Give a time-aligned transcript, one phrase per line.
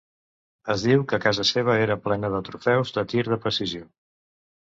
[0.73, 3.85] Es diu que casa seva era plena de trofeus de tir de precisió.